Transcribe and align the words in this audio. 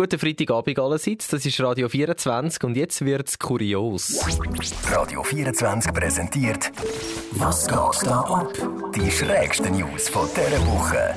Guten 0.00 0.18
Freitagabend 0.18 0.78
allerseits, 0.78 1.28
das 1.28 1.44
ist 1.44 1.60
Radio 1.60 1.86
24 1.86 2.64
und 2.64 2.74
jetzt 2.74 3.04
wird's 3.04 3.38
kurios. 3.38 4.18
Radio 4.90 5.22
24 5.22 5.92
präsentiert 5.92 6.72
Was 7.32 7.68
geht 7.68 8.08
da 8.08 8.20
ab? 8.20 8.50
Die 8.94 9.10
schrägsten 9.10 9.76
News 9.76 10.08
von 10.08 10.26
dieser 10.34 10.66
Woche. 10.68 11.14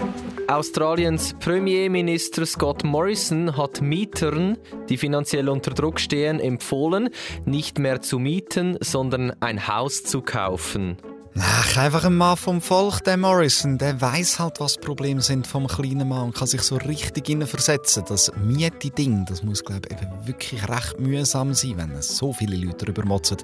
Australiens 0.49 1.33
Premierminister 1.39 2.45
Scott 2.45 2.83
Morrison 2.83 3.55
hat 3.55 3.81
Mietern, 3.81 4.57
die 4.89 4.97
finanziell 4.97 5.47
unter 5.47 5.71
Druck 5.71 6.01
stehen, 6.01 6.41
empfohlen, 6.41 7.07
nicht 7.45 7.79
mehr 7.79 8.01
zu 8.01 8.19
mieten, 8.19 8.77
sondern 8.81 9.31
ein 9.39 9.65
Haus 9.65 10.03
zu 10.03 10.21
kaufen. 10.21 10.97
Ach, 11.39 11.77
einfach 11.77 12.05
ein 12.05 12.15
Mann 12.15 12.37
vom 12.37 12.61
Volk, 12.61 13.03
der 13.05 13.17
Morrison, 13.17 13.79
der 13.79 13.99
weiß 13.99 14.37
halt, 14.37 14.59
was 14.59 14.73
die 14.73 14.81
Probleme 14.81 15.19
sind 15.19 15.47
vom 15.47 15.67
kleinen 15.67 16.07
Mann 16.07 16.25
und 16.25 16.35
kann 16.35 16.47
sich 16.47 16.61
so 16.61 16.75
richtig 16.75 17.25
versetzen. 17.47 18.03
Das 18.07 18.31
Miete-Ding, 18.35 19.25
das 19.25 19.41
muss, 19.41 19.63
glaube 19.63 19.87
ich, 19.89 20.27
wirklich 20.27 20.69
recht 20.69 20.99
mühsam 20.99 21.55
sein, 21.55 21.77
wenn 21.77 22.01
so 22.01 22.33
viele 22.33 22.55
Leute 22.55 22.85
darüber 22.85 23.05
motzen. 23.05 23.37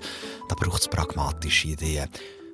Da 0.47 0.55
braucht 0.55 0.81
es 0.81 0.87
pragmatische 0.87 1.69
Ideen. 1.69 2.07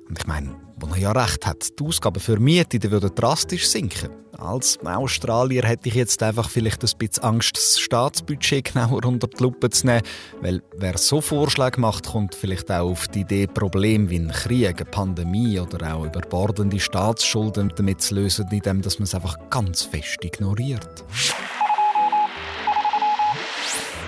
Und 0.08 0.18
ich 0.18 0.26
meine, 0.26 0.56
wo 0.76 0.86
er 0.86 0.98
ja 0.98 1.12
recht 1.12 1.44
hat, 1.44 1.78
die 1.78 1.84
Ausgaben 1.84 2.20
für 2.20 2.38
Miete 2.38 2.90
würden 2.90 3.14
drastisch 3.14 3.68
sinken. 3.68 4.08
Als 4.38 4.78
Australier 4.84 5.62
hätte 5.64 5.88
ich 5.88 5.94
jetzt 5.94 6.22
einfach 6.22 6.50
vielleicht 6.50 6.84
ein 6.84 6.90
bisschen 6.98 7.24
Angst, 7.24 7.56
das 7.56 7.78
Staatsbudget 7.78 8.72
genauer 8.72 9.04
unter 9.04 9.28
die 9.28 9.42
Lupe 9.42 9.70
zu 9.70 9.86
nehmen, 9.86 10.02
weil 10.42 10.62
wer 10.76 10.98
so 10.98 11.20
Vorschläge 11.20 11.80
macht, 11.80 12.06
kommt 12.06 12.34
vielleicht 12.34 12.70
auch 12.70 12.90
auf 12.90 13.08
die 13.08 13.20
Idee, 13.20 13.46
Probleme 13.46 14.10
wie 14.10 14.18
ein 14.18 14.30
Krieg, 14.30 14.80
eine 14.80 14.90
Pandemie 14.90 15.58
oder 15.58 15.94
auch 15.94 16.04
überbordende 16.04 16.78
Staatsschulden 16.78 17.72
damit 17.76 18.02
zu 18.02 18.14
lösen, 18.14 18.46
indem 18.50 18.78
man 18.78 18.86
es 18.86 19.14
einfach 19.14 19.38
ganz 19.48 19.82
fest 19.82 20.22
ignoriert. 20.22 21.04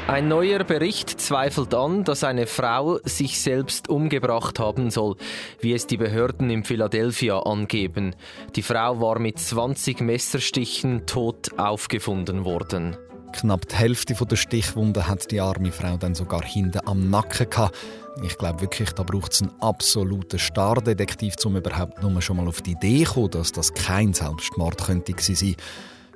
Ein 0.08 0.28
neuer 0.28 0.64
Bericht 0.64 1.20
zweifelt 1.20 1.74
an, 1.74 2.02
dass 2.02 2.24
eine 2.24 2.46
Frau 2.46 2.98
sich 3.04 3.38
selbst 3.42 3.90
umgebracht 3.90 4.58
haben 4.58 4.90
soll, 4.90 5.16
wie 5.60 5.74
es 5.74 5.86
die 5.86 5.98
Behörden 5.98 6.48
in 6.48 6.64
Philadelphia 6.64 7.38
angeben. 7.40 8.16
Die 8.56 8.62
Frau 8.62 9.02
war 9.02 9.18
mit 9.18 9.38
20 9.38 10.00
Messerstichen 10.00 11.04
tot 11.04 11.50
aufgefunden 11.58 12.46
worden. 12.46 12.96
Knapp 13.34 13.68
die 13.68 13.76
Hälfte 13.76 14.14
der 14.14 14.36
Stichwunden 14.36 15.06
hat 15.06 15.30
die 15.30 15.42
arme 15.42 15.72
Frau 15.72 15.98
dann 15.98 16.14
sogar 16.14 16.42
hinten 16.42 16.80
am 16.86 17.10
Nacken 17.10 17.50
gehabt. 17.50 17.76
Ich 18.22 18.38
glaube 18.38 18.62
wirklich, 18.62 18.90
da 18.92 19.02
braucht 19.02 19.34
es 19.34 19.42
einen 19.42 19.52
absoluten 19.60 20.38
Stardetektiv, 20.38 21.34
um 21.44 21.58
überhaupt 21.58 22.02
nur 22.02 22.22
schon 22.22 22.38
mal 22.38 22.48
auf 22.48 22.62
die 22.62 22.72
Idee 22.72 23.04
zu 23.04 23.12
kommen, 23.12 23.30
dass 23.32 23.52
das 23.52 23.74
kein 23.74 24.14
Selbstmord 24.14 24.82
könnte 24.82 25.12
sein 25.18 25.36
könnte. 25.36 25.62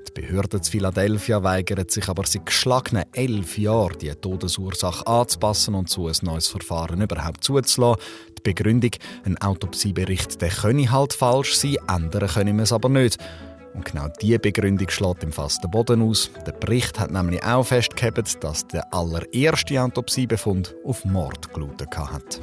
Die 0.09 0.21
Behörden 0.21 0.63
zu 0.63 0.71
Philadelphia 0.71 1.43
weigern 1.43 1.89
sich 1.89 2.09
aber 2.09 2.25
seit 2.27 2.47
geschlagenen 2.47 3.05
elf 3.13 3.57
Jahren, 3.59 3.99
die 3.99 4.11
Todesursache 4.11 5.07
anzupassen 5.07 5.75
und 5.75 5.89
so 5.89 6.09
ein 6.09 6.15
neues 6.23 6.49
Verfahren 6.49 7.01
überhaupt 7.01 7.45
zuzulassen. 7.45 8.03
Die 8.39 8.43
Begründung, 8.43 8.91
ein 9.25 9.39
Autopsiebericht 9.39 10.41
der 10.41 10.51
könne 10.51 10.91
halt 10.91 11.13
falsch 11.13 11.57
sein, 11.57 11.77
ändern 11.89 12.29
können 12.29 12.57
wir 12.57 12.65
es 12.65 12.73
aber 12.73 12.89
nicht. 12.89 13.19
Und 13.75 13.85
genau 13.85 14.09
diese 14.21 14.39
Begründung 14.39 14.89
schlägt 14.91 15.25
im 15.25 15.33
fasten 15.33 15.71
Boden 15.71 16.03
aus. 16.03 16.31
Der 16.47 16.53
Bericht 16.53 16.99
hat 17.01 17.11
nämlich 17.11 17.43
auch 17.43 17.65
festgehalten, 17.65 18.25
dass 18.41 18.67
der 18.69 18.93
allererste 18.93 19.81
Autopsiebefund 19.81 20.75
auf 20.85 21.05
Mord 21.05 21.53
gelautet 21.55 21.97
hat. 21.97 22.41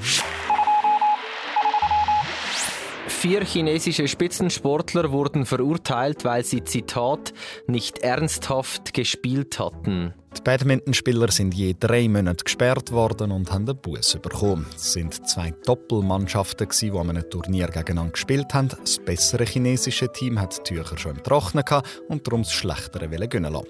Vier 3.19 3.43
chinesische 3.43 4.07
Spitzensportler 4.07 5.11
wurden 5.11 5.45
verurteilt, 5.45 6.23
weil 6.23 6.45
sie, 6.45 6.63
Zitat, 6.63 7.33
nicht 7.67 7.97
ernsthaft 7.97 8.93
gespielt 8.93 9.59
hatten. 9.59 10.13
Die 10.37 10.41
Badmintonspieler 10.41 11.29
sind 11.29 11.53
je 11.53 11.75
drei 11.77 12.07
Monate 12.07 12.45
gesperrt 12.45 12.93
worden 12.93 13.31
und 13.31 13.51
haben 13.51 13.67
einen 13.67 13.77
Bus 13.77 14.17
bekommen. 14.21 14.67
Es 14.73 14.93
sind 14.93 15.27
zwei 15.27 15.51
Doppelmannschaften, 15.65 16.69
die 16.81 16.91
an 16.91 17.09
einem 17.09 17.29
Turnier 17.29 17.67
gegeneinander 17.67 18.13
gespielt 18.13 18.53
haben. 18.53 18.69
Das 18.69 18.99
bessere 18.99 19.43
chinesische 19.43 20.09
Team 20.13 20.39
hat 20.39 20.57
die 20.57 20.75
Tücher 20.75 20.97
schon 20.97 21.17
im 21.17 21.23
Trocknen 21.23 21.65
und 22.07 22.25
darum 22.25 22.43
das 22.43 22.53
schlechtere 22.53 23.09
gönnen 23.27 23.51
lassen. 23.51 23.67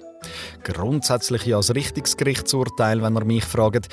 Grundsätzlich 0.63 1.47
ja 1.47 1.55
als 1.55 1.73
Richtungsgerichtsurteil, 1.73 3.01
wenn 3.01 3.15
er 3.15 3.25
mich 3.25 3.45
fragt. 3.45 3.87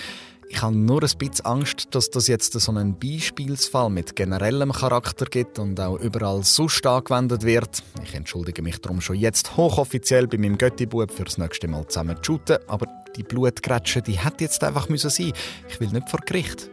Ich 0.49 0.63
habe 0.63 0.77
nur 0.77 1.03
ein 1.03 1.11
bisschen 1.19 1.45
Angst, 1.45 1.89
dass 1.91 2.11
das 2.11 2.29
jetzt 2.29 2.53
so 2.53 2.73
einen 2.73 2.99
Beispielsfall 2.99 3.91
mit 3.91 4.17
generellem 4.17 4.73
Charakter 4.73 5.27
gibt 5.27 5.59
und 5.59 5.79
auch 5.81 5.99
überall 5.99 6.43
sonst 6.45 6.87
angewendet 6.87 7.45
wird. 7.45 7.83
Ich 8.03 8.15
entschuldige 8.15 8.63
mich 8.63 8.81
darum 8.81 9.01
schon 9.01 9.17
jetzt 9.17 9.57
hochoffiziell 9.57 10.27
bei 10.27 10.39
meinem 10.39 10.57
Göttibub 10.57 11.11
fürs 11.11 11.39
nächste 11.39 11.69
Mal 11.69 11.87
zusammen 11.89 12.17
zu 12.23 12.33
shooten, 12.33 12.59
aber 12.69 12.87
die 13.17 13.23
Blutgrätsche, 13.23 14.03
die 14.03 14.19
hätte 14.19 14.45
jetzt 14.45 14.63
einfach 14.63 14.89
müssen 14.89 15.11
sein. 15.11 15.33
Ich 15.69 15.81
will 15.81 15.89
nicht 15.89 16.09
vor 16.09 16.21
Gericht. 16.21 16.71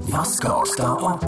Was 0.00 0.38
geht 0.38 0.78
da 0.78 0.94
ab? 0.94 1.24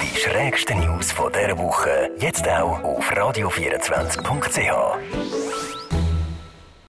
Die 0.00 0.18
schrägsten 0.18 0.80
News 0.80 1.12
von 1.12 1.32
dieser 1.32 1.58
Woche 1.58 2.10
jetzt 2.18 2.48
auch 2.48 2.82
auf 2.82 3.10
radio24.ch. 3.10 5.45